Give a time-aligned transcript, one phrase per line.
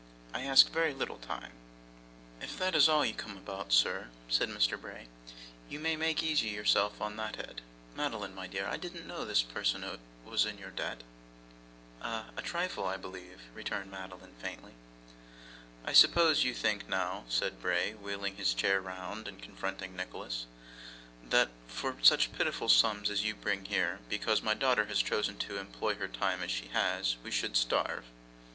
[0.33, 1.51] I ask a very little time.'
[2.41, 4.75] 'If that is all you come about, sir,' said Mr.
[4.81, 5.07] Bray,
[5.69, 7.61] 'you may make yourself easy on that head.
[7.95, 9.85] Madeline, my dear, I didn't know this person
[10.25, 11.03] was in your debt?'
[12.01, 14.71] 'A a trifle, I believe,' returned Madeline, faintly.
[15.85, 20.47] 'I suppose you think now,' said Bray, wheeling his chair round and confronting Nicholas,
[21.23, 25.37] 'that, but for such pitiful sums as you bring here, because my daughter has chosen
[25.37, 28.05] to employ her time as she has, we should starve?